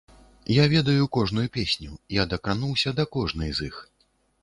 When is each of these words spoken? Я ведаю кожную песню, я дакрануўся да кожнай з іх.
Я 0.53 0.65
ведаю 0.73 1.03
кожную 1.17 1.45
песню, 1.59 1.91
я 2.19 2.25
дакрануўся 2.35 2.99
да 3.01 3.09
кожнай 3.19 3.51
з 3.61 3.73
іх. 3.73 3.83